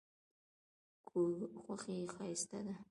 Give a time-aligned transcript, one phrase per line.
[1.61, 2.75] خوښي ښایسته ده.